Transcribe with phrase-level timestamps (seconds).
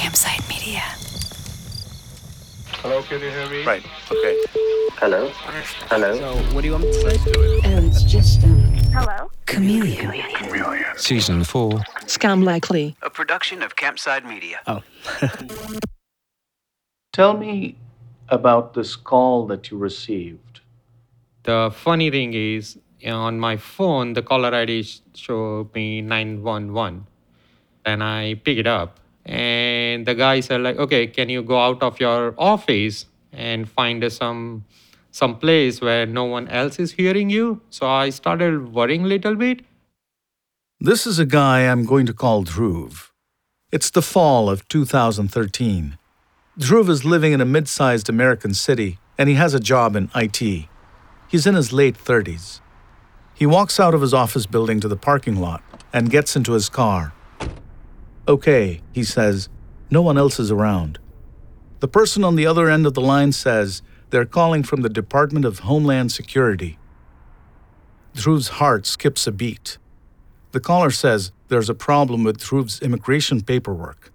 [0.00, 0.80] Campside Media.
[2.80, 3.64] Hello, can you hear me?
[3.64, 3.84] Right.
[4.10, 4.34] Okay.
[4.96, 5.28] Hello?
[5.90, 6.16] Hello?
[6.16, 7.32] So, what do you want me to say?
[7.66, 8.62] Oh, it's just um,
[8.94, 9.30] Hello?
[9.44, 10.14] chameleon.
[10.96, 11.72] Season 4.
[12.06, 12.96] Scam likely.
[13.02, 14.60] A production of Campside Media.
[14.66, 14.82] Oh.
[17.12, 17.76] Tell me
[18.30, 20.60] about this call that you received.
[21.42, 24.82] The funny thing is, on my phone, the caller ID
[25.14, 27.06] showed me 911.
[27.84, 28.96] And I pick it up.
[29.30, 34.12] And the guy said, like, okay, can you go out of your office and find
[34.12, 34.64] some
[35.12, 37.60] some place where no one else is hearing you?
[37.70, 39.60] So I started worrying a little bit.
[40.80, 43.10] This is a guy I'm going to call Dhruv.
[43.70, 45.96] It's the fall of 2013.
[46.58, 50.10] Dhruv is living in a mid sized American city and he has a job in
[50.16, 50.66] IT.
[51.28, 52.60] He's in his late 30s.
[53.34, 55.62] He walks out of his office building to the parking lot
[55.92, 57.12] and gets into his car.
[58.28, 59.48] Okay, he says,
[59.90, 60.98] no one else is around.
[61.80, 65.44] The person on the other end of the line says they're calling from the Department
[65.44, 66.78] of Homeland Security.
[68.14, 69.78] Dhruv's heart skips a beat.
[70.52, 74.12] The caller says there's a problem with Dhruv's immigration paperwork.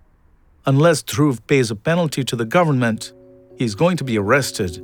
[0.65, 3.13] Unless Dhruv pays a penalty to the government,
[3.57, 4.77] he's going to be arrested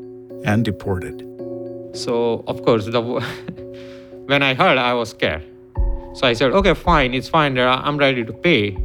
[0.43, 1.27] and deported.
[1.93, 3.01] So, of course, the
[4.25, 5.43] when I heard, I was scared.
[6.13, 7.57] So I said, okay, fine, it's fine.
[7.57, 8.77] I'm ready to pay.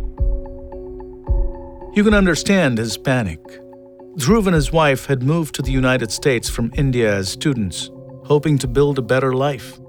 [1.97, 3.41] You can understand his panic.
[4.19, 7.91] Dhruv and his wife had moved to the United States from India as students,
[8.25, 9.81] hoping to build a better life.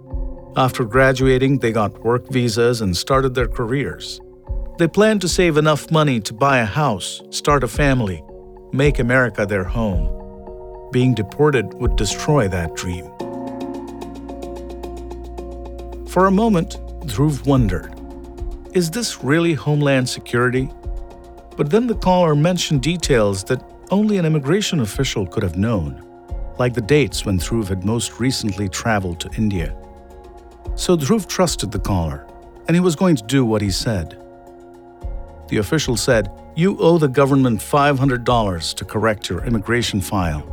[0.56, 4.22] After graduating, they got work visas and started their careers.
[4.78, 8.24] They planned to save enough money to buy a house, start a family,
[8.72, 10.08] make America their home.
[10.94, 13.04] Being deported would destroy that dream.
[16.08, 17.94] For a moment, Dhruv wondered
[18.74, 20.70] is this really Homeland Security?
[21.58, 26.04] But then the caller mentioned details that only an immigration official could have known,
[26.60, 29.76] like the dates when Dhruv had most recently traveled to India.
[30.76, 32.28] So Dhruv trusted the caller,
[32.68, 34.22] and he was going to do what he said.
[35.48, 40.46] The official said, You owe the government $500 to correct your immigration file.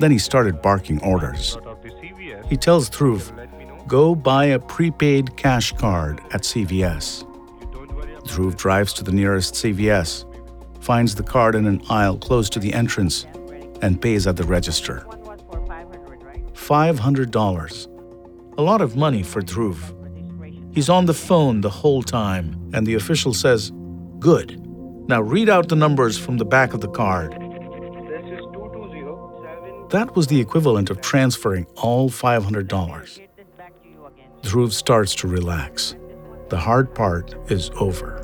[0.00, 1.56] Then he started barking orders.
[2.48, 3.32] He tells Dhruv,
[3.86, 7.24] Go buy a prepaid cash card at CVS.
[8.26, 10.24] Dhruv drives to the nearest CVS,
[10.82, 13.26] finds the card in an aisle close to the entrance,
[13.82, 15.06] and pays at the register.
[16.54, 18.58] $500.
[18.58, 19.92] A lot of money for Dhruv.
[20.74, 23.72] He's on the phone the whole time, and the official says,
[24.18, 24.60] Good.
[25.08, 27.32] Now read out the numbers from the back of the card.
[29.90, 33.20] That was the equivalent of transferring all $500.
[34.42, 35.94] Dhruv starts to relax.
[36.48, 38.22] The hard part is over.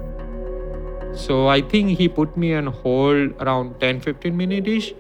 [1.15, 4.95] So I think he put me on hold around 10 15 minutes ish.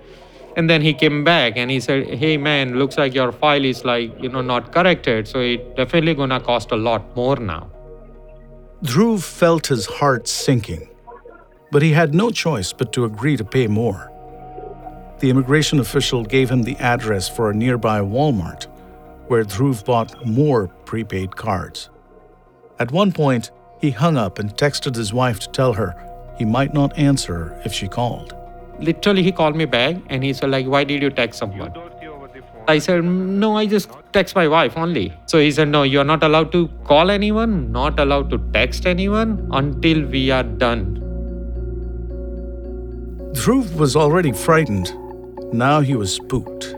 [0.56, 3.84] And then he came back and he said, Hey man, looks like your file is
[3.84, 5.27] like, you know, not corrected.
[5.27, 7.71] So it definitely gonna cost a lot more now.
[8.82, 10.88] Dhruv felt his heart sinking,
[11.71, 14.11] but he had no choice but to agree to pay more.
[15.21, 18.65] The immigration official gave him the address for a nearby Walmart,
[19.28, 21.88] where Dhruv bought more prepaid cards.
[22.82, 25.91] At one point, he hung up and texted his wife to tell her
[26.37, 28.34] he might not answer if she called.
[28.81, 31.72] Literally, he called me back and he said, like, why did you text someone?
[32.66, 35.12] I said, no, I just text my wife only.
[35.26, 39.49] So he said, no, you're not allowed to call anyone, not allowed to text anyone
[39.53, 40.97] until we are done.
[43.35, 44.93] Dhruv was already frightened.
[45.52, 46.75] Now he was spooked.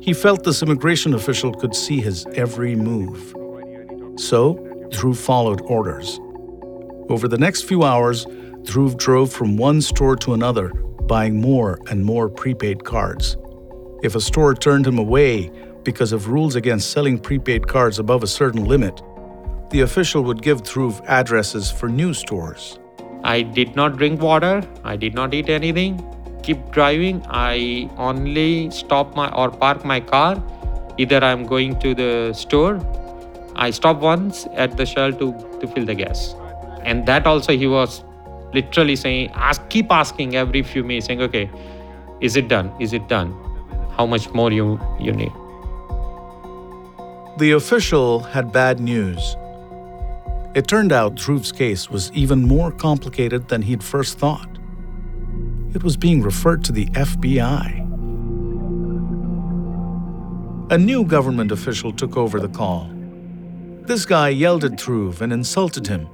[0.00, 3.34] He felt this immigration official could see his every move.
[4.16, 6.20] So, Dhruv followed orders.
[7.08, 8.26] Over the next few hours,
[8.62, 10.68] Dhruv drove from one store to another,
[11.12, 13.36] buying more and more prepaid cards.
[14.02, 15.50] If a store turned him away
[15.82, 19.02] because of rules against selling prepaid cards above a certain limit,
[19.70, 22.78] the official would give Dhruv addresses for new stores.
[23.24, 26.02] I did not drink water, I did not eat anything.
[26.42, 30.42] Keep driving, I only stop my or park my car.
[30.98, 32.78] Either I'm going to the store,
[33.56, 36.34] I stop once at the Shell to, to fill the gas.
[36.82, 38.04] And that also he was
[38.52, 41.50] literally saying, ask, keep asking every few minutes, saying, okay,
[42.20, 42.72] is it done?
[42.80, 43.32] Is it done?
[43.96, 45.32] How much more you you need?
[47.38, 49.36] The official had bad news.
[50.54, 54.48] It turned out Dhruv's case was even more complicated than he'd first thought.
[55.74, 57.80] It was being referred to the FBI.
[60.70, 62.93] A new government official took over the call.
[63.86, 66.08] This guy yelled at Dhruv and insulted him,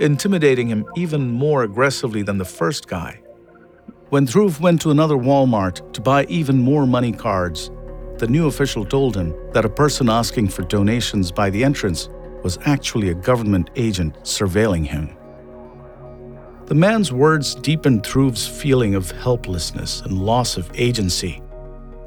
[0.00, 3.20] intimidating him even more aggressively than the first guy.
[4.08, 7.70] When Dhruv went to another Walmart to buy even more money cards,
[8.18, 12.08] the new official told him that a person asking for donations by the entrance
[12.42, 15.16] was actually a government agent surveilling him.
[16.66, 21.40] The man's words deepened Dhruv's feeling of helplessness and loss of agency.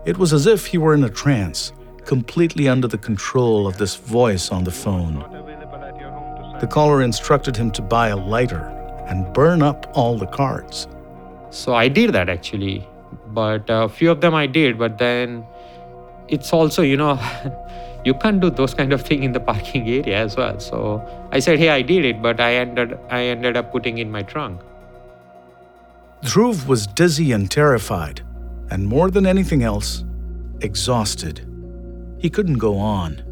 [0.06, 1.72] It was as if he were in a trance,
[2.08, 5.20] completely under the control of this voice on the phone.
[6.62, 8.66] The caller instructed him to buy a lighter
[9.08, 10.88] and burn up all the cards.
[11.52, 12.88] So I did that actually,
[13.28, 15.46] but a few of them I did, but then
[16.30, 17.20] it's also, you know,
[18.06, 20.60] you can't do those kind of thing in the parking area as well.
[20.60, 20.80] So
[21.32, 24.24] I said, hey, I did it, but I ended I ended up putting in my
[24.24, 24.62] trunk.
[26.24, 28.22] Dhruv was dizzy and terrified,
[28.72, 30.04] and more than anything else,
[30.62, 31.47] exhausted.
[32.20, 33.24] He couldn't go on.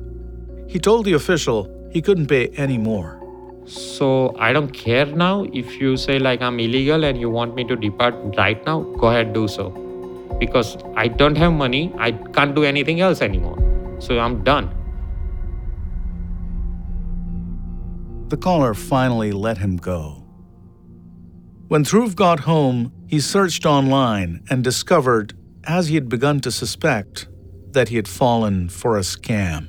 [0.67, 3.21] He told the official he couldn't pay any more.
[3.65, 7.63] So I don't care now if you say like I'm illegal and you want me
[7.63, 9.69] to depart right now, go ahead do so.
[10.39, 13.57] Because I don't have money, I can't do anything else anymore.
[13.99, 14.69] So I'm done.
[18.27, 20.23] The caller finally let him go.
[21.67, 25.33] When Dhruv got home, he searched online and discovered,
[25.63, 27.27] as he had begun to suspect,
[27.75, 29.67] that he had fallen for a scam.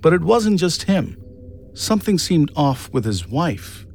[0.00, 1.16] But it wasn't just him.
[1.74, 3.86] Something seemed off with his wife.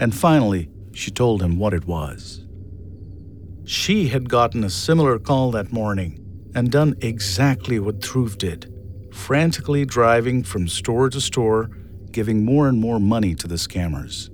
[0.00, 2.46] And finally, she told him what it was.
[3.64, 6.20] She had gotten a similar call that morning
[6.54, 8.72] and done exactly what Dhruv did,
[9.12, 11.70] frantically driving from store to store,
[12.10, 14.30] giving more and more money to the scammers.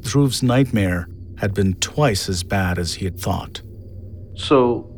[0.00, 1.08] Dhruv's nightmare
[1.38, 3.62] had been twice as bad as he had thought.
[4.34, 4.90] So,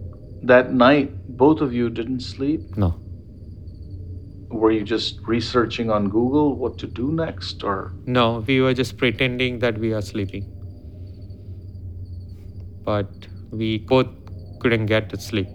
[0.42, 2.77] that night, both of you didn't sleep?
[2.77, 2.99] No.
[4.49, 7.93] Were you just researching on Google what to do next, or?
[8.06, 10.44] No, we were just pretending that we are sleeping.
[12.85, 13.11] But
[13.50, 14.06] we both
[14.61, 15.49] couldn't get to sleep,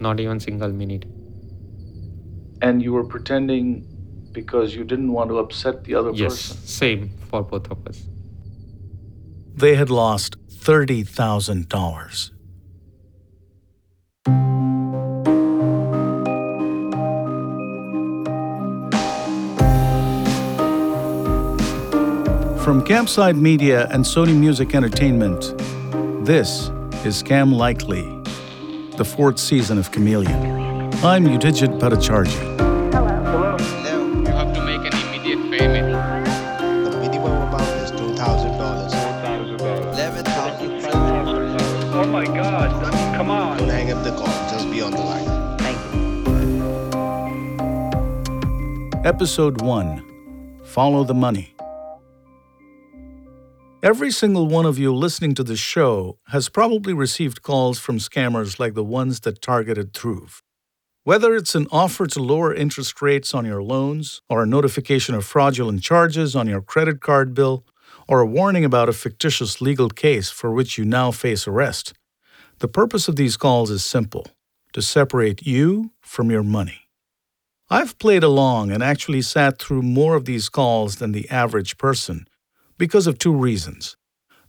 [0.00, 1.04] not even single minute.
[2.62, 3.86] And you were pretending
[4.32, 6.56] because you didn't want to upset the other Yes, person?
[6.60, 8.02] Yes, same for both of us.
[9.54, 12.30] They had lost $30,000.
[22.68, 25.56] From Campside Media and Sony Music Entertainment,
[26.26, 26.68] this
[27.02, 28.02] is Scam Likely,
[28.98, 30.92] the fourth season of Chameleon.
[31.02, 33.56] I'm Udijit Hello.
[33.56, 35.94] You have to make an immediate payment.
[36.84, 38.92] The minimum amount is two thousand dollars.
[38.92, 40.84] Eleven thousand.
[41.94, 42.70] Oh my God!
[42.84, 43.56] I mean, come on.
[43.56, 44.26] Don't hang up the call.
[44.50, 45.56] Just be on the line.
[45.56, 45.78] Thank
[48.92, 49.08] you.
[49.08, 50.04] Episode 1
[50.64, 51.54] Follow the Money.
[53.80, 58.58] Every single one of you listening to this show has probably received calls from scammers
[58.58, 60.42] like the ones that targeted Dhruv.
[61.04, 65.24] Whether it's an offer to lower interest rates on your loans, or a notification of
[65.24, 67.64] fraudulent charges on your credit card bill,
[68.08, 71.94] or a warning about a fictitious legal case for which you now face arrest,
[72.58, 74.26] the purpose of these calls is simple
[74.72, 76.88] to separate you from your money.
[77.70, 82.26] I've played along and actually sat through more of these calls than the average person
[82.78, 83.96] because of two reasons.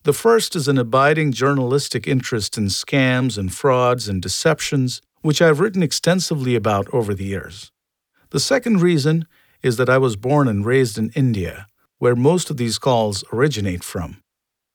[0.04, 5.60] The first is an abiding journalistic interest in scams and frauds and deceptions, which I've
[5.60, 7.72] written extensively about over the years.
[8.30, 9.28] The second reason
[9.62, 11.68] is that I was born and raised in India,
[11.98, 14.22] where most of these calls originate from.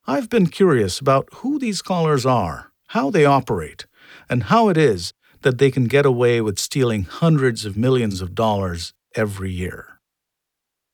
[0.05, 3.87] I've been curious about who these callers are, how they operate,
[4.29, 8.35] and how it is that they can get away with stealing hundreds of millions of
[8.35, 9.99] dollars every year.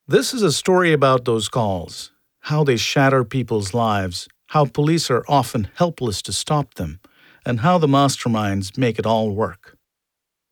[0.08, 5.26] This is a story about those calls, how they shatter people's lives, how police are
[5.28, 7.00] often helpless to stop them,
[7.46, 9.78] and how the masterminds make it all work.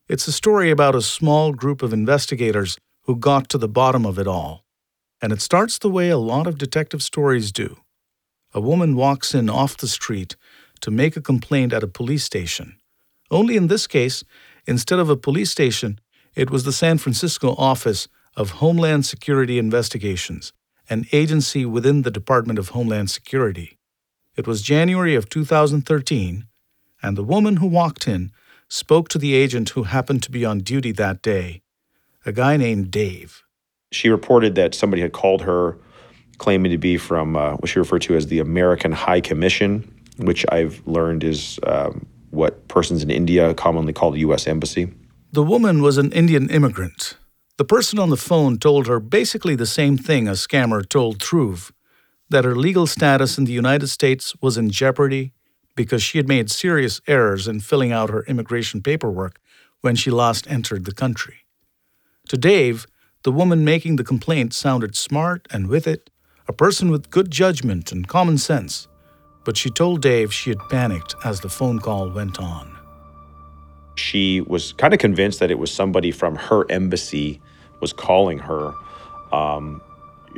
[0.07, 4.17] It's a story about a small group of investigators who got to the bottom of
[4.17, 4.65] it all.
[5.21, 7.77] And it starts the way a lot of detective stories do.
[8.53, 10.35] A woman walks in off the street
[10.81, 12.77] to make a complaint at a police station.
[13.29, 14.23] Only in this case,
[14.65, 15.99] instead of a police station,
[16.35, 20.53] it was the San Francisco office of Homeland Security Investigations,
[20.89, 23.77] an agency within the Department of Homeland Security.
[24.35, 26.47] It was January of 2013,
[27.03, 28.31] and the woman who walked in
[28.67, 31.61] spoke to the agent who happened to be on duty that day,
[32.25, 33.43] a guy named Dave.
[33.91, 35.77] She reported that somebody had called her
[36.37, 40.45] claiming to be from uh, what she referred to as the American High Commission, which
[40.49, 44.47] I've learned is um, what persons in India commonly call the U.S.
[44.47, 44.91] Embassy.
[45.31, 47.17] The woman was an Indian immigrant.
[47.59, 51.73] The person on the phone told her basically the same thing a scammer told Dhruv
[52.29, 55.33] that her legal status in the United States was in jeopardy
[55.75, 59.41] because she had made serious errors in filling out her immigration paperwork
[59.81, 61.39] when she last entered the country.
[62.29, 62.87] To Dave,
[63.23, 66.09] the woman making the complaint sounded smart and with it,
[66.47, 68.87] a person with good judgment and common sense,
[69.43, 72.79] but she told Dave she had panicked as the phone call went on.
[73.95, 77.41] She was kind of convinced that it was somebody from her embassy
[77.79, 78.73] was calling her.
[79.31, 79.81] Um,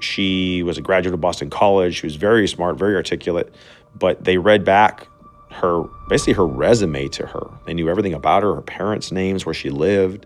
[0.02, 1.96] she was a graduate of Boston College.
[1.96, 3.54] She was very smart, very articulate,
[3.98, 5.08] but they read back
[5.52, 7.50] her basically her resume to her.
[7.66, 10.26] They knew everything about her, her parents' names, where she lived.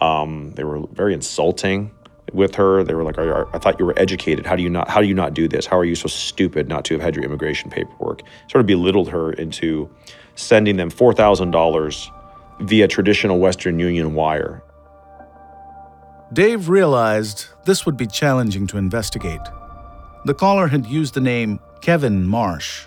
[0.00, 1.92] Um, they were very insulting
[2.32, 2.82] with her.
[2.82, 4.46] They were like, "I thought you were educated.
[4.46, 4.88] How do you not?
[4.88, 5.66] How do you not do this?
[5.66, 9.08] How are you so stupid not to have had your immigration paperwork?" Sort of belittled
[9.10, 9.88] her into
[10.34, 12.10] sending them four thousand dollars
[12.60, 14.62] via traditional Western Union wire.
[16.32, 19.40] Dave realized this would be challenging to investigate.
[20.24, 22.86] The caller had used the name Kevin Marsh,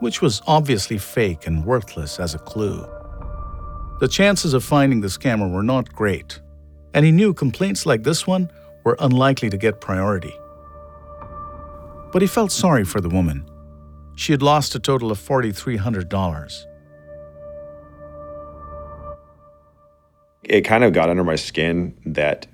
[0.00, 2.84] which was obviously fake and worthless as a clue.
[4.00, 6.40] The chances of finding the scammer were not great,
[6.94, 8.50] and he knew complaints like this one
[8.82, 10.34] were unlikely to get priority.
[12.12, 13.48] But he felt sorry for the woman.
[14.16, 16.66] She had lost a total of $4,300.
[20.42, 22.48] It kind of got under my skin that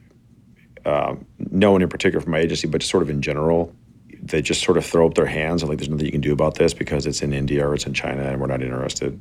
[0.84, 3.74] um, no one in particular from my agency, but just sort of in general,
[4.22, 6.32] they just sort of throw up their hands and like, there's nothing you can do
[6.32, 9.20] about this because it's in India or it's in China and we're not interested.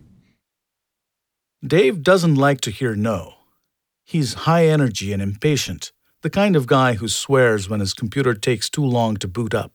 [1.65, 3.35] Dave doesn't like to hear no.
[4.03, 8.69] He's high energy and impatient, the kind of guy who swears when his computer takes
[8.69, 9.73] too long to boot up.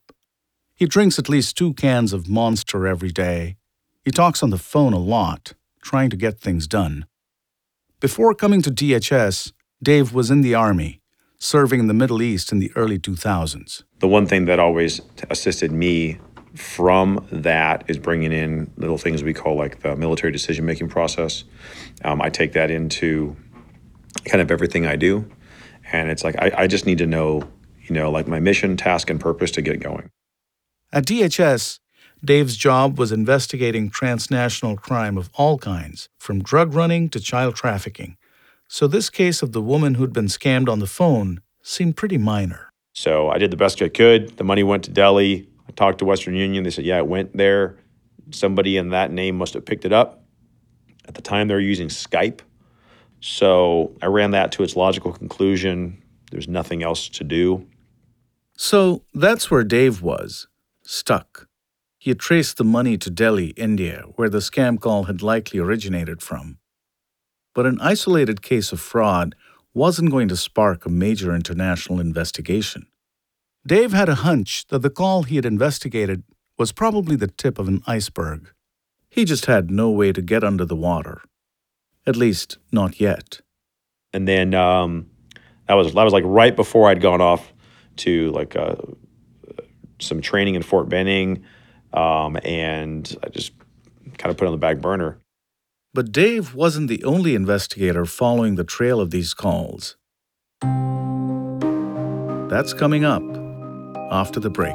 [0.74, 3.56] He drinks at least two cans of Monster every day.
[4.04, 7.06] He talks on the phone a lot, trying to get things done.
[8.00, 11.00] Before coming to DHS, Dave was in the Army,
[11.44, 13.82] serving in the Middle East in the early 2000s.
[13.98, 16.18] The one thing that always assisted me
[16.54, 21.44] from that is bringing in little things we call like the military decision making process.
[22.02, 23.36] Um, I take that into
[24.24, 25.30] kind of everything I do.
[25.92, 27.42] And it's like, I, I just need to know,
[27.82, 30.10] you know, like my mission, task, and purpose to get going.
[30.92, 31.78] At DHS,
[32.24, 38.16] Dave's job was investigating transnational crime of all kinds, from drug running to child trafficking.
[38.76, 42.72] So this case of the woman who'd been scammed on the phone seemed pretty minor.
[42.92, 44.36] So I did the best I could.
[44.36, 45.48] The money went to Delhi.
[45.68, 46.64] I talked to Western Union.
[46.64, 47.78] They said, yeah, it went there.
[48.32, 50.24] Somebody in that name must have picked it up.
[51.06, 52.40] At the time, they were using Skype.
[53.20, 56.02] So I ran that to its logical conclusion.
[56.32, 57.68] There's nothing else to do.
[58.56, 60.48] So that's where Dave was,
[60.82, 61.46] stuck.
[61.96, 66.20] He had traced the money to Delhi, India, where the scam call had likely originated
[66.20, 66.58] from.
[67.54, 69.34] But an isolated case of fraud
[69.72, 72.86] wasn't going to spark a major international investigation.
[73.66, 76.22] Dave had a hunch that the call he had investigated
[76.58, 78.52] was probably the tip of an iceberg.
[79.08, 81.22] He just had no way to get under the water.
[82.06, 83.40] At least, not yet.
[84.12, 85.08] And then um,
[85.66, 87.52] that was that was like right before I'd gone off
[87.96, 88.76] to like uh,
[90.00, 91.44] some training in Fort Benning,
[91.92, 93.52] um, and I just
[94.18, 95.18] kind of put on the back burner.
[95.94, 99.96] But Dave wasn't the only investigator following the trail of these calls.
[102.50, 103.22] That's coming up
[104.10, 104.74] after the break.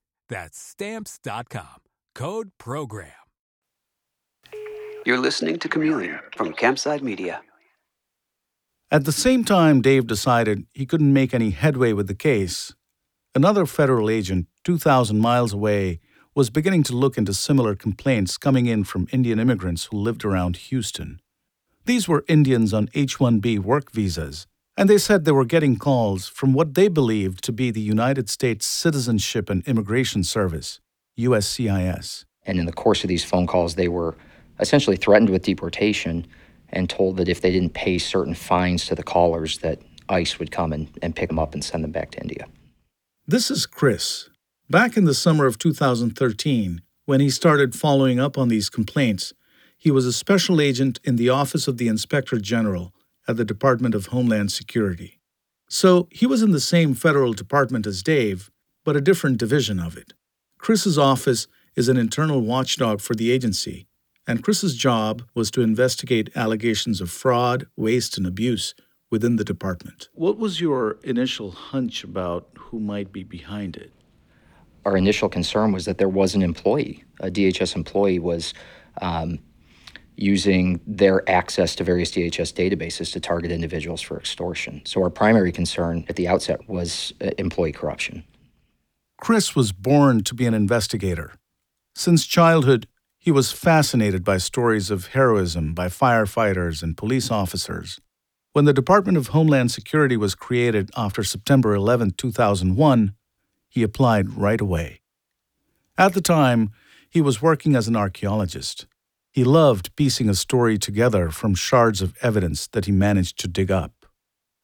[0.31, 1.81] That's Stamps.com.
[2.15, 3.11] Code PROGRAM.
[5.05, 7.41] You're listening to Chameleon from Campside Media.
[8.89, 12.73] At the same time, Dave decided he couldn't make any headway with the case.
[13.35, 15.99] Another federal agent, 2,000 miles away,
[16.33, 20.55] was beginning to look into similar complaints coming in from Indian immigrants who lived around
[20.55, 21.19] Houston.
[21.85, 24.47] These were Indians on H 1B work visas,
[24.81, 28.27] and they said they were getting calls from what they believed to be the United
[28.27, 30.79] States Citizenship and Immigration Service,
[31.19, 32.25] USCIS.
[32.47, 34.15] And in the course of these phone calls, they were
[34.59, 36.25] essentially threatened with deportation
[36.69, 40.49] and told that if they didn't pay certain fines to the callers, that ICE would
[40.49, 42.47] come and, and pick them up and send them back to India.
[43.27, 44.29] This is Chris.
[44.67, 49.31] Back in the summer of 2013, when he started following up on these complaints,
[49.77, 52.91] he was a special agent in the Office of the Inspector General
[53.27, 55.19] at the Department of Homeland Security.
[55.69, 58.51] So he was in the same federal department as Dave,
[58.83, 60.13] but a different division of it.
[60.57, 63.87] Chris's office is an internal watchdog for the agency,
[64.27, 68.75] and Chris's job was to investigate allegations of fraud, waste, and abuse
[69.09, 70.09] within the department.
[70.13, 73.91] What was your initial hunch about who might be behind it?
[74.85, 78.53] Our initial concern was that there was an employee, a DHS employee was
[79.01, 79.39] um,
[80.15, 84.81] using their access to various DHS databases to target individuals for extortion.
[84.85, 88.23] So our primary concern at the outset was uh, employee corruption.
[89.19, 91.33] Chris was born to be an investigator.
[91.95, 92.87] Since childhood,
[93.17, 97.99] he was fascinated by stories of heroism by firefighters and police officers.
[98.53, 103.13] When the Department of Homeland Security was created after September 11, 2001,
[103.69, 105.01] he applied right away.
[105.97, 106.71] At the time,
[107.09, 108.87] he was working as an archaeologist.
[109.33, 113.71] He loved piecing a story together from shards of evidence that he managed to dig
[113.71, 114.05] up.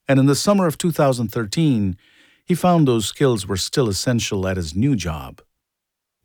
[0.09, 1.97] And in the summer of 2013,
[2.45, 5.41] he found those skills were still essential at his new job.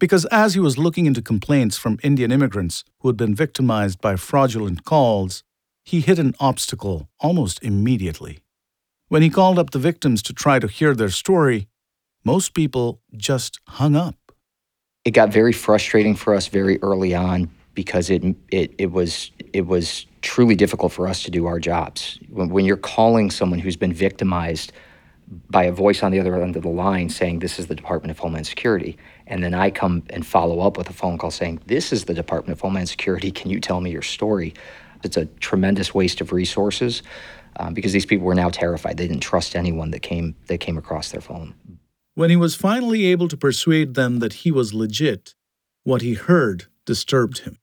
[0.01, 4.17] Because as he was looking into complaints from Indian immigrants who had been victimized by
[4.17, 5.45] fraudulent calls,
[5.85, 8.41] he hit an obstacle almost immediately.
[9.07, 11.69] When he called up the victims to try to hear their story,
[12.25, 14.17] most people just hung up.
[15.05, 19.67] It got very frustrating for us very early on because it it it was it
[19.67, 22.19] was truly difficult for us to do our jobs.
[22.29, 24.73] When, when you're calling someone who's been victimized
[25.51, 28.11] by a voice on the other end of the line saying this is the Department
[28.11, 31.61] of Homeland Security, and then I come and follow up with a phone call saying
[31.67, 33.31] this is the Department of Homeland Security.
[33.31, 34.55] Can you tell me your story?
[35.03, 37.03] It's a tremendous waste of resources
[37.57, 38.97] um, because these people were now terrified.
[38.99, 41.55] They didn't trust anyone that came that came across their phone.
[42.15, 45.35] When he was finally able to persuade them that he was legit,
[45.83, 47.59] what he heard disturbed him.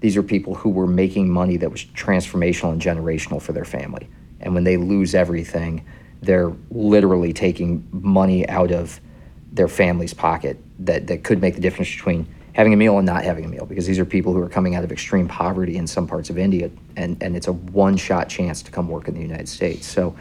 [0.00, 4.08] These are people who were making money that was transformational and generational for their family.
[4.40, 5.84] And when they lose everything,
[6.22, 9.00] they're literally taking money out of
[9.52, 13.24] their family's pocket that, that could make the difference between having a meal and not
[13.24, 15.86] having a meal because these are people who are coming out of extreme poverty in
[15.86, 19.14] some parts of India and, and it's a one shot chance to come work in
[19.14, 19.86] the United States.
[19.86, 20.16] So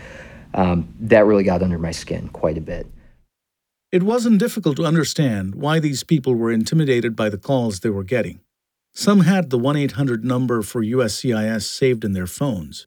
[0.54, 2.88] um, that really got under my skin quite a bit.
[3.92, 8.04] It wasn't difficult to understand why these people were intimidated by the calls they were
[8.04, 8.40] getting.
[9.00, 12.86] Some had the 1 800 number for USCIS saved in their phones.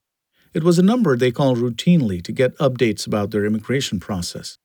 [0.52, 4.58] It was a number they called routinely to get updates about their immigration process.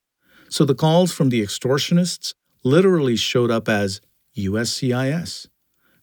[0.50, 2.34] So the calls from the extortionists
[2.66, 4.02] literally showed up as
[4.36, 5.48] USCIS.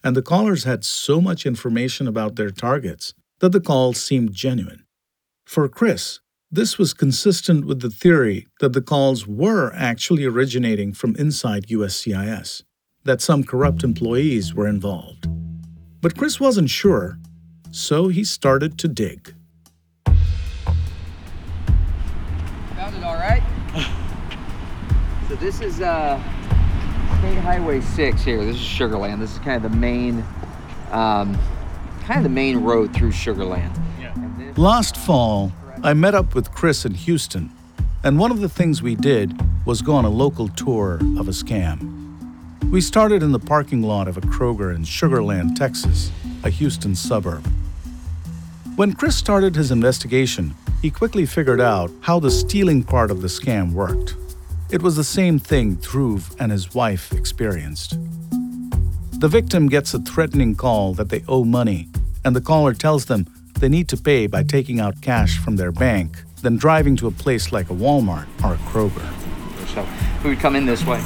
[0.03, 4.87] And the callers had so much information about their targets that the calls seemed genuine.
[5.45, 11.15] For Chris, this was consistent with the theory that the calls were actually originating from
[11.17, 12.63] inside USCIS,
[13.05, 15.27] that some corrupt employees were involved.
[16.01, 17.19] But Chris wasn't sure,
[17.71, 19.35] so he started to dig.
[20.07, 20.17] Found
[22.97, 23.43] it all right?
[25.29, 26.19] so this is uh,
[27.19, 28.45] State Highway 6 here.
[28.45, 29.21] This is Sugar Land.
[29.21, 30.25] This is kind of the main,
[30.91, 31.39] um,
[32.03, 33.79] kind of the main road through Sugar Land.
[34.57, 37.51] Last fall, I met up with Chris in Houston,
[38.03, 41.33] and one of the things we did was go on a local tour of a
[41.33, 42.04] scam.
[42.71, 46.11] We started in the parking lot of a Kroger in Sugar Land, Texas,
[46.43, 47.47] a Houston suburb.
[48.77, 53.29] When Chris started his investigation, he quickly figured out how the stealing part of the
[53.29, 54.17] scam worked.
[54.71, 57.97] It was the same thing Dhruv and his wife experienced.
[59.21, 61.89] The victim gets a threatening call that they owe money,
[62.25, 63.27] and the caller tells them
[63.61, 67.13] they need to pay by taking out cash from their bank, then driving to a
[67.13, 69.07] place like a Walmart or a Kroger.
[69.73, 69.83] So,
[70.23, 71.01] who would come in this way?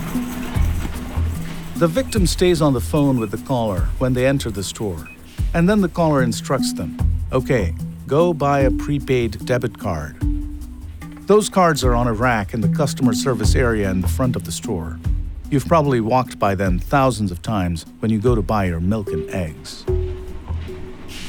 [1.78, 5.08] The victim stays on the phone with the caller when they enter the store,
[5.54, 6.98] and then the caller instructs them
[7.30, 7.72] okay,
[8.08, 10.16] go buy a prepaid debit card.
[11.28, 14.42] Those cards are on a rack in the customer service area in the front of
[14.42, 14.98] the store.
[15.52, 19.12] You've probably walked by them thousands of times when you go to buy your milk
[19.12, 19.84] and eggs.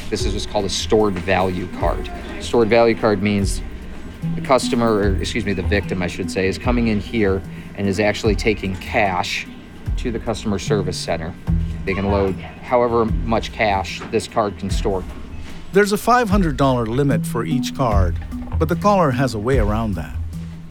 [0.09, 2.11] This is what's called a stored value card.
[2.39, 3.61] Stored value card means
[4.33, 7.39] the customer, or excuse me, the victim, I should say, is coming in here
[7.75, 9.45] and is actually taking cash
[9.99, 11.33] to the customer service center.
[11.83, 15.03] They can load however much cash this card can store.
[15.73, 18.15] There's a $500 limit for each card,
[18.57, 20.15] but the caller has a way around that.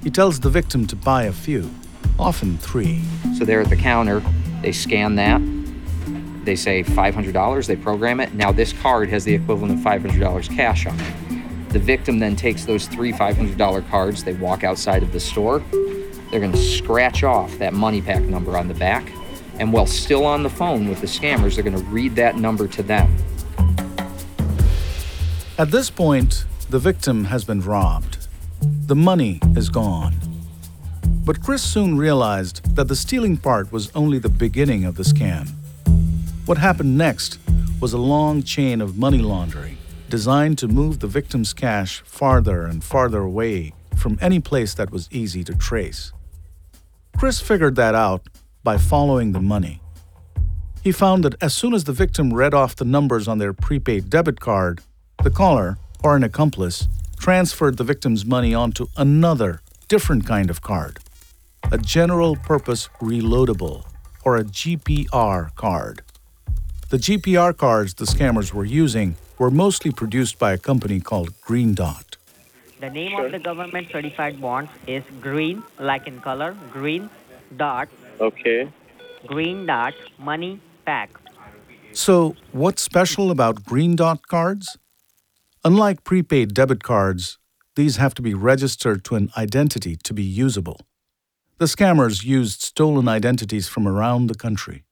[0.03, 1.71] He tells the victim to buy a few,
[2.19, 3.03] often three.
[3.37, 4.23] So they're at the counter,
[4.63, 5.43] they scan that,
[6.45, 8.33] they say $500, they program it.
[8.33, 11.69] Now this card has the equivalent of $500 cash on it.
[11.69, 15.63] The victim then takes those three $500 cards, they walk outside of the store,
[16.31, 19.11] they're going to scratch off that money pack number on the back,
[19.59, 22.69] and while still on the phone with the scammers, they're going to read that number
[22.69, 23.15] to them.
[25.59, 28.29] At this point, the victim has been robbed.
[28.61, 30.15] The money is gone.
[31.25, 35.49] But Chris soon realized that the stealing part was only the beginning of the scam.
[36.47, 37.39] What happened next
[37.81, 39.77] was a long chain of money laundering
[40.09, 45.09] designed to move the victim's cash farther and farther away from any place that was
[45.11, 46.13] easy to trace.
[47.19, 48.29] Chris figured that out
[48.63, 49.83] by following the money.
[50.85, 54.09] He found that as soon as the victim read off the numbers on their prepaid
[54.09, 54.81] debit card,
[55.25, 56.87] the caller, or an accomplice,
[57.19, 61.01] transferred the victim's money onto another, different kind of card
[61.73, 63.85] a general purpose reloadable,
[64.25, 66.03] or a GPR card.
[66.89, 71.75] The GPR cards the scammers were using were mostly produced by a company called Green
[71.75, 72.08] Dot.
[72.81, 77.11] The name of the government certified bonds is green, like in color, green
[77.57, 77.89] dot.
[78.21, 78.69] Okay.
[79.27, 81.11] Green dot money pack.
[81.93, 84.79] So, what's special about Green Dot cards?
[85.65, 87.39] Unlike prepaid debit cards,
[87.75, 90.81] these have to be registered to an identity to be usable.
[91.59, 94.85] The scammers used stolen identities from around the country.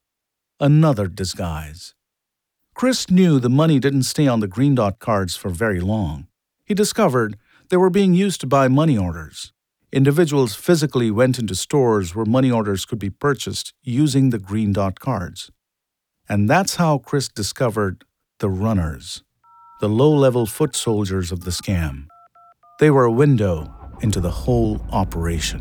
[0.59, 1.95] Another disguise.
[2.75, 6.27] Chris knew the money didn't stay on the Green Dot cards for very long.
[6.65, 9.53] He discovered they were being used to buy money orders.
[9.93, 15.01] Individuals physically went into stores where money orders could be purchased using the Green Dot
[15.01, 15.51] cards.
[16.29, 18.05] And that's how Chris discovered
[18.41, 19.23] the runners,
[19.81, 22.07] the low level foot soldiers of the scam.
[22.79, 25.61] They were a window into the whole operation.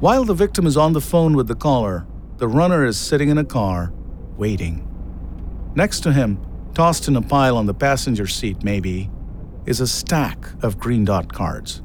[0.00, 2.06] While the victim is on the phone with the caller,
[2.38, 3.92] the runner is sitting in a car,
[4.36, 4.82] waiting.
[5.74, 9.10] Next to him, tossed in a pile on the passenger seat, maybe,
[9.66, 11.82] is a stack of green dot cards.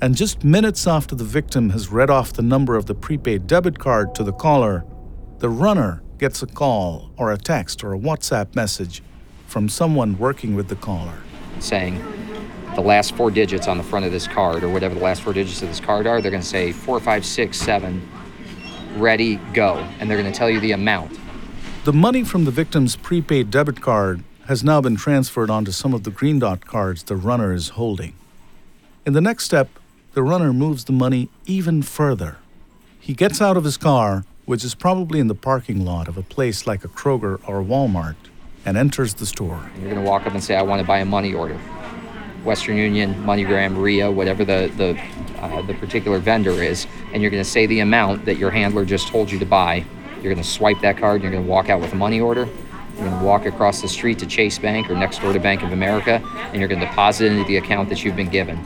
[0.00, 3.78] And just minutes after the victim has read off the number of the prepaid debit
[3.78, 4.84] card to the caller,
[5.38, 9.02] the runner gets a call or a text or a WhatsApp message
[9.46, 11.18] from someone working with the caller.
[11.58, 12.02] Saying,
[12.74, 15.32] the last four digits on the front of this card, or whatever the last four
[15.32, 18.08] digits of this card are, they're going to say four, five, six, seven,
[18.96, 19.76] ready, go.
[19.98, 21.18] And they're going to tell you the amount.
[21.84, 26.04] The money from the victim's prepaid debit card has now been transferred onto some of
[26.04, 28.14] the green dot cards the runner is holding.
[29.04, 29.68] In the next step,
[30.14, 32.38] the runner moves the money even further.
[32.98, 36.22] He gets out of his car, which is probably in the parking lot of a
[36.22, 38.16] place like a Kroger or Walmart,
[38.64, 39.70] and enters the store.
[39.80, 41.58] You're going to walk up and say, I want to buy a money order.
[42.42, 44.98] Western Union, MoneyGram, Ria, whatever the the,
[45.42, 48.86] uh, the particular vendor is, and you're going to say the amount that your handler
[48.86, 49.84] just told you to buy.
[50.22, 51.16] You're going to swipe that card.
[51.16, 52.48] And you're going to walk out with a money order.
[52.98, 55.62] You're going to walk across the street to Chase Bank or next door to Bank
[55.62, 58.58] of America, and you're going to deposit into the account that you've been given.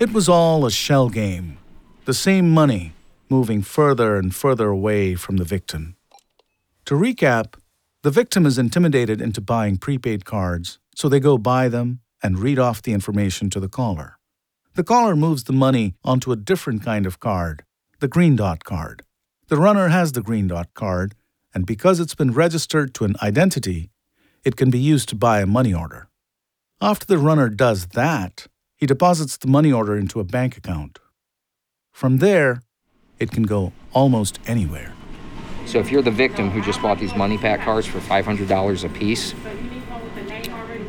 [0.00, 1.58] It was all a shell game.
[2.04, 2.94] The same money
[3.28, 5.94] moving further and further away from the victim.
[6.86, 7.54] To recap,
[8.02, 12.58] the victim is intimidated into buying prepaid cards so they go buy them and read
[12.58, 14.18] off the information to the caller.
[14.74, 17.64] The caller moves the money onto a different kind of card,
[18.00, 19.04] the green dot card.
[19.46, 21.14] The runner has the green dot card,
[21.56, 23.88] and because it's been registered to an identity,
[24.44, 26.10] it can be used to buy a money order.
[26.82, 30.98] After the runner does that, he deposits the money order into a bank account.
[31.92, 32.60] From there,
[33.18, 34.92] it can go almost anywhere.
[35.64, 38.88] So if you're the victim who just bought these money pack cards for $500 a
[38.90, 39.32] piece,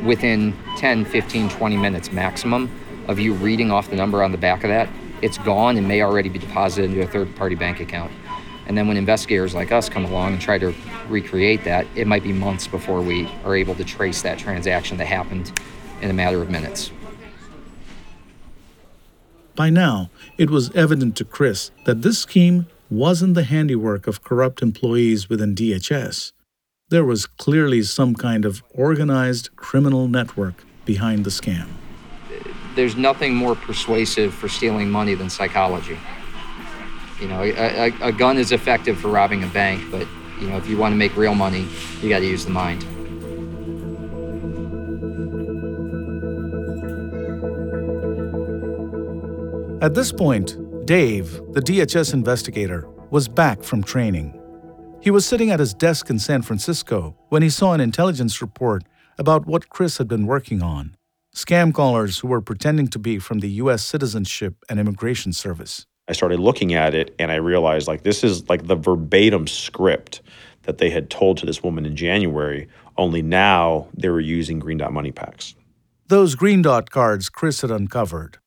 [0.04, 2.70] within 10, 15, 20 minutes maximum
[3.08, 4.86] of you reading off the number on the back of that,
[5.22, 8.12] it's gone and may already be deposited into a third party bank account.
[8.68, 10.74] And then when investigators like us come along and try to
[11.08, 15.06] recreate that, it might be months before we are able to trace that transaction that
[15.06, 15.58] happened
[16.02, 16.92] in a matter of minutes.
[19.56, 24.62] By now, it was evident to Chris that this scheme wasn't the handiwork of corrupt
[24.62, 26.32] employees within DHS.
[26.90, 31.68] There was clearly some kind of organized criminal network behind the scam.
[32.76, 35.98] There's nothing more persuasive for stealing money than psychology.
[37.20, 40.06] You know, a, a, a gun is effective for robbing a bank, but
[40.40, 41.66] you know, if you want to make real money,
[42.00, 42.84] you got to use the mind.
[49.82, 54.34] At this point, Dave, the DHS investigator, was back from training.
[55.00, 58.82] He was sitting at his desk in San Francisco when he saw an intelligence report
[59.18, 60.96] about what Chris had been working on
[61.34, 63.84] scam callers who were pretending to be from the U.S.
[63.84, 65.86] Citizenship and Immigration Service.
[66.08, 70.22] I started looking at it and I realized like this is like the verbatim script
[70.62, 74.78] that they had told to this woman in January, only now they were using Green
[74.78, 75.54] Dot money packs.
[76.08, 78.38] Those Green Dot cards Chris had uncovered,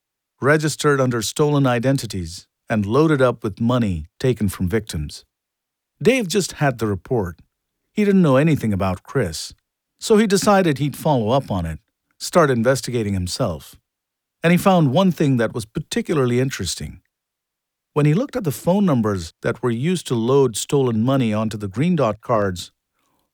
[0.41, 5.25] registered under stolen identities, and loaded up with money taken from victims.
[6.01, 7.39] Dave just had the report.
[7.91, 9.53] He didn't know anything about Chris,
[9.99, 11.79] so he decided he'd follow up on it,
[12.17, 13.75] start investigating himself.
[14.41, 17.01] And he found one thing that was particularly interesting.
[17.93, 21.57] When he looked at the phone numbers that were used to load stolen money onto
[21.57, 22.71] the Green Dot cards,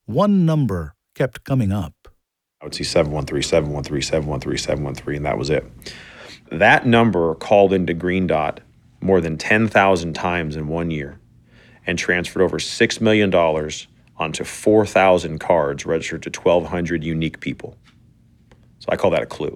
[0.05, 1.93] one number kept coming up.
[2.59, 5.63] I would see 713, 713, 713, 713, and that was it.
[6.51, 8.61] That number called into Green Dot
[8.99, 11.19] more than 10,000 times in one year
[11.85, 13.31] and transferred over $6 million
[14.17, 17.77] onto 4,000 cards registered to 1,200 unique people.
[18.79, 19.55] So I call that a clue.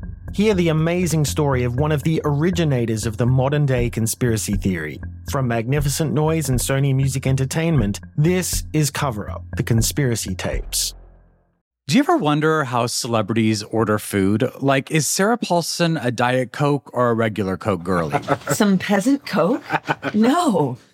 [0.33, 5.01] Hear the amazing story of one of the originators of the modern day conspiracy theory.
[5.29, 10.93] From Magnificent Noise and Sony Music Entertainment, this is Cover Up The Conspiracy Tapes.
[11.87, 14.49] Do you ever wonder how celebrities order food?
[14.61, 18.17] Like, is Sarah Paulson a Diet Coke or a regular Coke girlie?
[18.53, 19.61] Some peasant Coke?
[20.13, 20.77] No.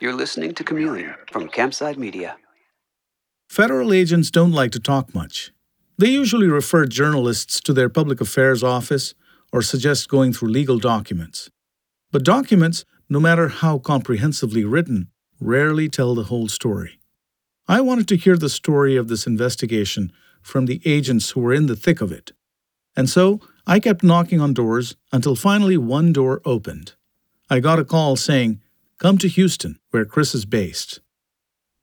[0.00, 2.36] You're listening to Chameleon from Campside Media.
[3.48, 5.52] Federal agents don't like to talk much.
[5.96, 9.14] They usually refer journalists to their public affairs office
[9.52, 11.48] or suggest going through legal documents.
[12.10, 15.08] But documents, no matter how comprehensively written,
[15.40, 16.98] rarely tell the whole story.
[17.68, 21.66] I wanted to hear the story of this investigation from the agents who were in
[21.66, 22.32] the thick of it.
[22.96, 26.94] And so I kept knocking on doors until finally one door opened.
[27.48, 28.60] I got a call saying,
[29.00, 31.00] Come to Houston, where Chris is based.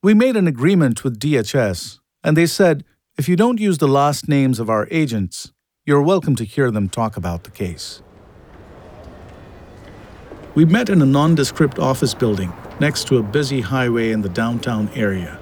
[0.01, 2.85] We made an agreement with DHS, and they said
[3.17, 5.51] if you don't use the last names of our agents,
[5.85, 8.01] you're welcome to hear them talk about the case.
[10.55, 14.89] We met in a nondescript office building next to a busy highway in the downtown
[14.95, 15.37] area.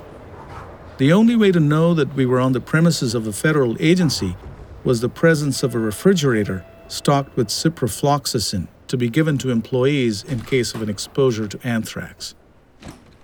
[0.97, 4.36] The only way to know that we were on the premises of a federal agency
[4.84, 10.41] was the presence of a refrigerator stocked with ciprofloxacin to be given to employees in
[10.41, 12.36] case of an exposure to anthrax.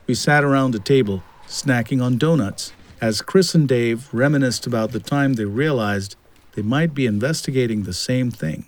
[0.07, 4.99] We sat around a table, snacking on donuts, as Chris and Dave reminisced about the
[4.99, 6.15] time they realized
[6.53, 8.65] they might be investigating the same thing.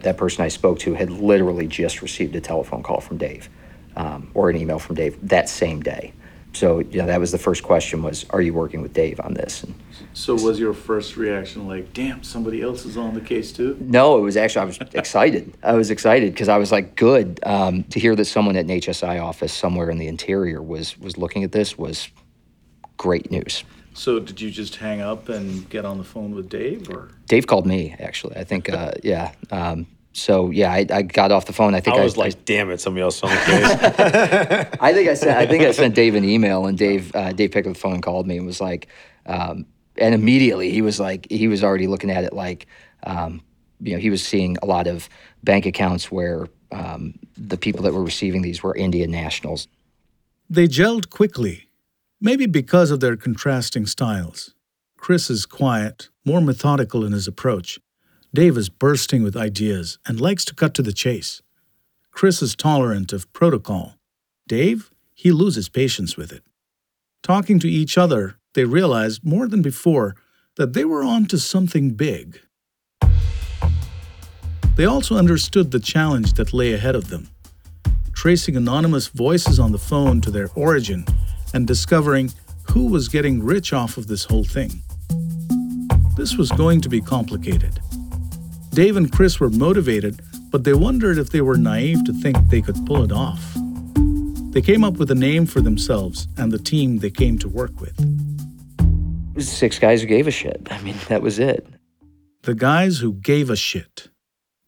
[0.00, 3.48] That person I spoke to had literally just received a telephone call from Dave
[3.96, 6.12] um, or an email from Dave that same day.
[6.54, 9.64] So, know, that was the first question was, are you working with Dave on this?
[9.64, 9.74] And
[10.12, 13.76] So was your first reaction like, damn, somebody else is on the case too?
[13.80, 15.56] no, it was actually, I was excited.
[15.62, 17.40] I was excited because I was like, good.
[17.42, 21.18] Um, to hear that someone at an HSI office somewhere in the interior was, was
[21.18, 22.08] looking at this was
[22.96, 23.64] great news.
[23.94, 27.10] So did you just hang up and get on the phone with Dave or?
[27.26, 28.36] Dave called me, actually.
[28.36, 29.32] I think, uh, yeah.
[29.50, 31.74] Um, so yeah, I, I got off the phone.
[31.74, 34.78] I think I I was like, damn it, somebody else on the case.
[34.80, 37.50] I think I sent I think I sent Dave an email, and Dave uh, Dave
[37.50, 38.88] picked up the phone and called me and was like,
[39.26, 42.66] um, and immediately he was like, he was already looking at it like,
[43.02, 43.42] um,
[43.80, 45.08] you know, he was seeing a lot of
[45.42, 49.66] bank accounts where um, the people that were receiving these were Indian nationals.
[50.48, 51.68] They gelled quickly,
[52.20, 54.54] maybe because of their contrasting styles.
[54.96, 57.78] Chris is quiet, more methodical in his approach.
[58.34, 61.40] Dave is bursting with ideas and likes to cut to the chase.
[62.10, 63.94] Chris is tolerant of protocol.
[64.48, 66.42] Dave, he loses patience with it.
[67.22, 70.16] Talking to each other, they realized more than before
[70.56, 72.40] that they were on to something big.
[74.74, 77.28] They also understood the challenge that lay ahead of them
[78.14, 81.04] tracing anonymous voices on the phone to their origin
[81.52, 82.32] and discovering
[82.70, 84.82] who was getting rich off of this whole thing.
[86.16, 87.78] This was going to be complicated.
[88.74, 92.60] Dave and Chris were motivated, but they wondered if they were naive to think they
[92.60, 93.40] could pull it off.
[94.50, 97.80] They came up with a name for themselves and the team they came to work
[97.80, 97.94] with.
[99.40, 100.66] Six guys who gave a shit.
[100.72, 101.64] I mean, that was it.
[102.42, 104.08] The guys who gave a shit.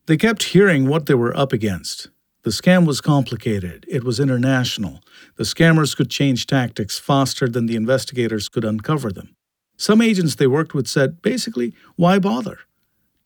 [0.07, 2.09] They kept hearing what they were up against.
[2.45, 5.01] The scam was complicated, it was international.
[5.35, 9.35] The scammers could change tactics faster than the investigators could uncover them.
[9.77, 12.61] Some agents they worked with said, basically, why bother?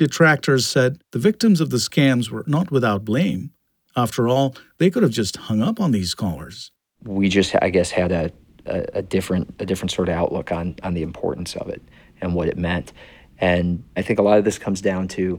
[0.00, 3.50] Detractors said the victims of the scams were not without blame.
[3.94, 6.70] After all, they could have just hung up on these callers.
[7.04, 8.32] We just, I guess, had a,
[8.64, 11.82] a, a different a different sort of outlook on on the importance of it
[12.22, 12.94] and what it meant.
[13.40, 15.38] And I think a lot of this comes down to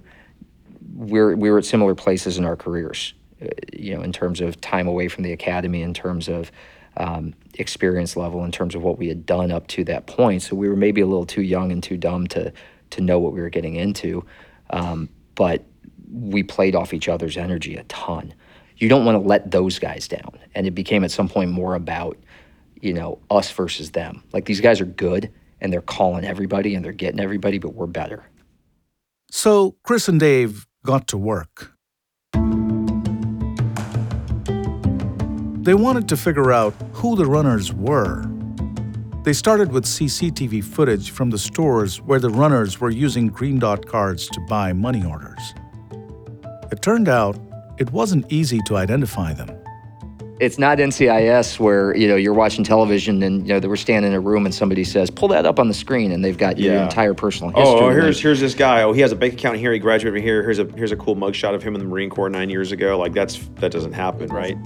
[0.93, 4.61] we're we were at similar places in our careers, uh, you know, in terms of
[4.61, 6.51] time away from the academy, in terms of
[6.97, 10.43] um, experience level, in terms of what we had done up to that point.
[10.43, 12.53] So we were maybe a little too young and too dumb to
[12.91, 14.23] to know what we were getting into,
[14.71, 15.63] um, but
[16.11, 18.33] we played off each other's energy a ton.
[18.77, 21.75] You don't want to let those guys down, and it became at some point more
[21.75, 22.17] about
[22.81, 24.23] you know us versus them.
[24.33, 25.31] Like these guys are good
[25.61, 28.25] and they're calling everybody and they're getting everybody, but we're better.
[29.29, 31.73] So Chris and Dave got to work.
[35.63, 38.25] They wanted to figure out who the runners were.
[39.23, 43.85] They started with CCTV footage from the stores where the runners were using green dot
[43.85, 45.53] cards to buy money orders.
[46.71, 47.39] It turned out
[47.77, 49.49] it wasn't easy to identify them.
[50.39, 54.17] It's not NCIS where you know you're watching television and you know we're standing in
[54.17, 56.73] a room and somebody says pull that up on the screen and they've got your
[56.73, 56.83] Yeah.
[56.85, 57.79] entire personal oh, history.
[57.79, 58.81] Oh, oh, here's here's this guy.
[58.81, 59.71] Oh, he has a bank account here.
[59.71, 60.41] He graduated from here.
[60.41, 62.97] Here's a here's a cool mugshot of him in the Marine Corps nine years ago.
[62.97, 64.57] Like that's that doesn't happen, right?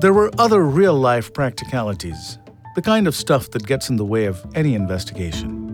[0.00, 2.38] There were other real life practicalities,
[2.74, 5.68] the kind of stuff that gets in the way of any investigation.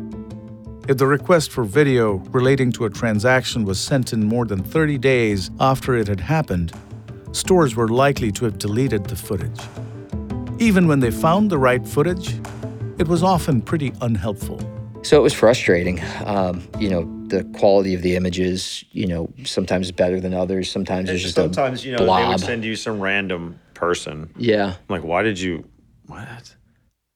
[0.89, 4.99] If the request for video relating to a transaction was sent in more than 30
[4.99, 6.73] days after it had happened,
[7.31, 9.61] stores were likely to have deleted the footage.
[10.59, 12.35] Even when they found the right footage,
[12.99, 14.59] it was often pretty unhelpful.
[15.05, 16.03] So it was frustrating.
[16.25, 20.69] Um, you know, the quality of the images, you know, sometimes better than others.
[20.69, 24.31] Sometimes there's just Sometimes a you know they would send you some random person.
[24.37, 24.75] Yeah.
[24.75, 25.69] I'm like, why did you?
[26.07, 26.57] What?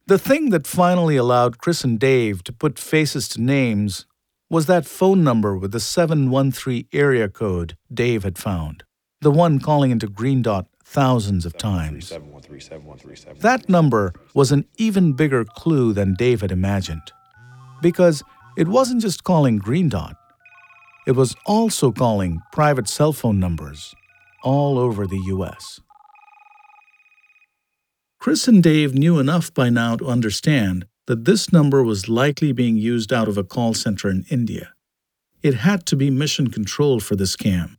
[0.06, 4.06] The thing that finally allowed Chris and Dave to put faces to names
[4.48, 8.82] was that phone number with the 713 area code Dave had found,
[9.20, 12.08] the one calling into Green Dot thousands of times.
[12.08, 13.38] Seven one three seven one three seven.
[13.40, 17.12] That number was an even bigger clue than Dave had imagined.
[17.80, 18.24] Because
[18.56, 20.16] it wasn't just calling Green Dot,
[21.06, 23.94] it was also calling private cell phone numbers
[24.42, 25.80] all over the US.
[28.20, 32.76] Chris and Dave knew enough by now to understand that this number was likely being
[32.76, 34.74] used out of a call center in India.
[35.42, 37.76] It had to be Mission Control for the scam.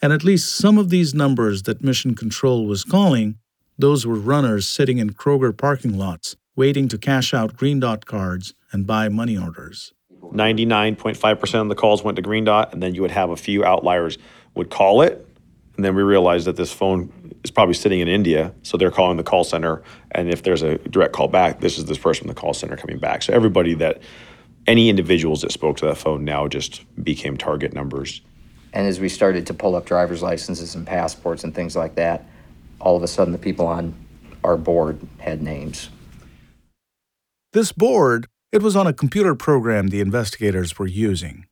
[0.00, 3.36] And at least some of these numbers that Mission Control was calling,
[3.76, 8.54] those were runners sitting in Kroger parking lots waiting to cash out Green Dot cards
[8.72, 9.92] and buy money orders.
[10.22, 13.62] 99.5% of the calls went to Green Dot, and then you would have a few
[13.62, 14.16] outliers
[14.54, 15.26] would call it,
[15.76, 17.12] and then we realized that this phone
[17.44, 19.82] is probably sitting in India, so they're calling the call center,
[20.12, 22.76] and if there's a direct call back, this is this person from the call center
[22.76, 23.22] coming back.
[23.22, 24.00] So everybody that,
[24.66, 28.20] any individuals that spoke to that phone now just became target numbers.
[28.72, 32.26] And as we started to pull up driver's licenses and passports and things like that,
[32.80, 33.94] all of a sudden the people on
[34.44, 35.90] our board had names.
[37.52, 41.46] This board, it was on a computer program the investigators were using.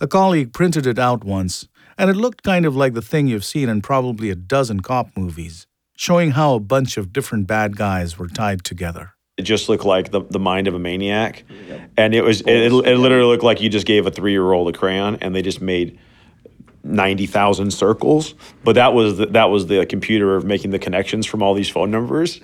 [0.00, 1.68] A colleague printed it out once,
[1.98, 5.08] and it looked kind of like the thing you've seen in probably a dozen cop
[5.16, 5.66] movies,
[5.96, 9.12] showing how a bunch of different bad guys were tied together.
[9.36, 11.44] It just looked like the, the mind of a maniac,
[11.96, 14.52] and it was it, it, it literally looked like you just gave a three year
[14.52, 15.98] old a crayon, and they just made
[16.82, 18.34] ninety thousand circles.
[18.64, 21.90] But that was the, that was the computer making the connections from all these phone
[21.90, 22.40] numbers.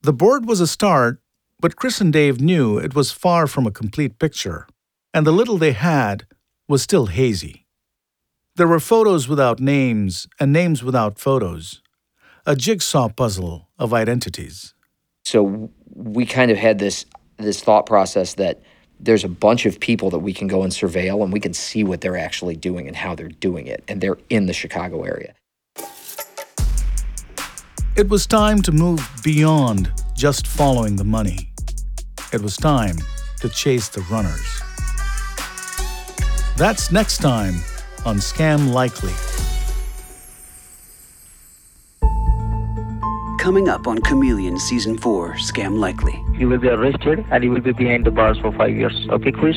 [0.00, 1.20] The board was a start,
[1.60, 4.66] but Chris and Dave knew it was far from a complete picture,
[5.12, 6.26] and the little they had
[6.68, 7.61] was still hazy.
[8.56, 11.80] There were photos without names and names without photos,
[12.44, 14.74] a jigsaw puzzle of identities.
[15.24, 17.06] So we kind of had this
[17.38, 18.60] this thought process that
[19.00, 21.82] there's a bunch of people that we can go and surveil and we can see
[21.82, 25.32] what they're actually doing and how they're doing it and they're in the Chicago area.
[27.96, 31.52] It was time to move beyond just following the money.
[32.34, 32.96] It was time
[33.40, 34.62] to chase the runners.
[36.58, 37.54] That's next time
[38.04, 39.12] on Scam Likely.
[43.38, 46.22] Coming up on Chameleon Season 4 Scam Likely.
[46.32, 49.06] You will be arrested and you will be behind the bars for five years.
[49.10, 49.56] Okay, Chris?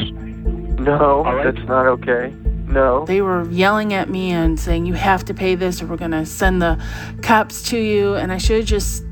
[0.80, 2.34] No, that's not okay.
[2.68, 3.06] No.
[3.06, 6.12] They were yelling at me and saying, You have to pay this or we're going
[6.12, 6.84] to send the
[7.22, 8.16] cops to you.
[8.16, 9.04] And I should have just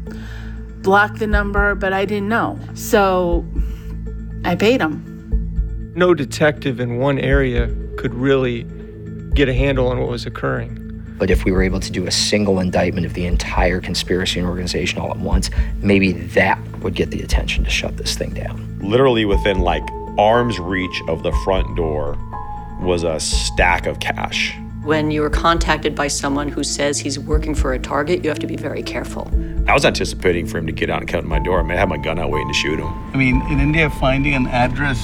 [0.81, 2.59] blocked the number, but I didn't know.
[2.73, 3.45] So
[4.43, 5.09] I paid them.
[5.95, 8.65] No detective in one area could really
[9.33, 10.79] get a handle on what was occurring.
[11.17, 14.47] But if we were able to do a single indictment of the entire conspiracy and
[14.47, 18.79] organization all at once, maybe that would get the attention to shut this thing down.
[18.81, 19.83] Literally within like
[20.17, 22.17] arm's reach of the front door
[22.81, 24.55] was a stack of cash.
[24.83, 28.39] When you are contacted by someone who says he's working for a target, you have
[28.39, 29.31] to be very careful.
[29.65, 31.59] I was anticipating for him to get out and come to my door.
[31.59, 32.87] I mean, I had my gun out waiting to shoot him.
[33.13, 34.99] I mean, in India, finding an address,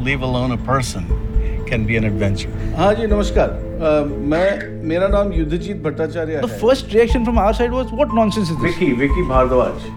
[0.00, 1.29] leave alone a person,
[1.69, 2.49] can be an adventure.
[2.77, 3.91] हाँ जी नमस्कार अ,
[4.33, 8.57] मैं मेरा नाम Yudhajit Bhattacharya The first reaction from our side was what nonsense is
[8.63, 8.75] this?
[8.77, 9.87] Vicky, Vicky Bhardwaj.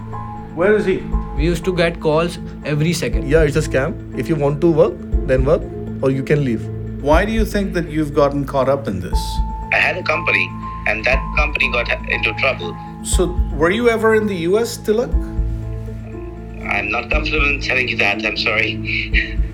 [0.60, 0.96] Where is he?
[1.36, 2.38] We used to get calls
[2.74, 3.28] every second.
[3.32, 3.92] Yeah, it's a scam.
[4.22, 4.94] If you want to work,
[5.32, 5.66] then work,
[6.02, 6.64] or you can leave.
[7.08, 9.26] Why do you think that you've gotten caught up in this?
[9.72, 10.42] I had a company,
[10.88, 12.74] and that company got into trouble.
[13.04, 13.26] So,
[13.62, 15.14] were you ever in the US, Tilak?
[16.76, 18.24] I'm not comfortable in telling you that.
[18.26, 18.72] I'm sorry.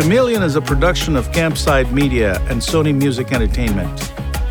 [0.00, 3.94] Chameleon is a production of Campside Media and Sony Music Entertainment.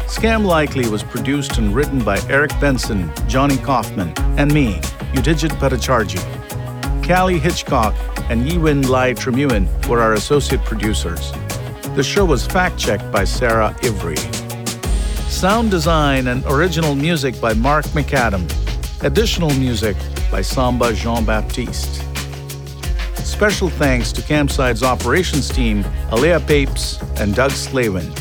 [0.06, 4.76] Scam Likely was produced and written by Eric Benson, Johnny Kaufman, and me,
[5.12, 6.22] Yudhijit Bhattacharjee.
[7.04, 7.96] Callie Hitchcock
[8.30, 11.32] and Yiwin Lai Tremuin were our associate producers.
[11.96, 14.18] The show was fact checked by Sarah Ivry.
[15.32, 18.46] Sound design and original music by Mark McAdam.
[19.04, 19.98] Additional music
[20.30, 22.09] by Samba Jean Baptiste.
[23.30, 28.12] Special thanks to Campside's operations team, Alea Papes and Doug Slavin.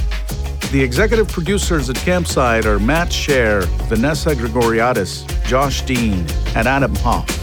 [0.70, 7.37] The executive producers at Campside are Matt Shaer, Vanessa Grigoriadis, Josh Dean, and Adam Hoff.